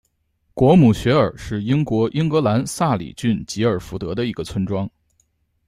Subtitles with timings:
[0.55, 4.89] 果姆雪尔是英国英格兰萨里郡吉尔福德的一个村庄。